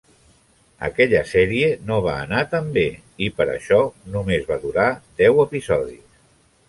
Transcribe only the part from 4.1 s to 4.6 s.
només va